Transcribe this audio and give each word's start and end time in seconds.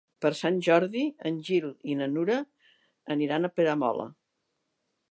Per 0.25 0.29
Sant 0.37 0.55
Jordi 0.67 1.03
en 1.31 1.37
Gil 1.49 1.69
i 1.95 1.99
na 2.01 2.09
Nura 2.15 2.39
aniran 3.19 3.47
a 3.47 3.53
Peramola. 3.59 4.11